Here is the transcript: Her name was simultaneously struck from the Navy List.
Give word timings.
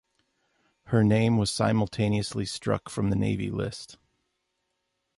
Her 0.85 1.03
name 1.03 1.37
was 1.37 1.51
simultaneously 1.51 2.43
struck 2.47 2.89
from 2.89 3.11
the 3.11 3.15
Navy 3.15 3.51
List. 3.51 3.97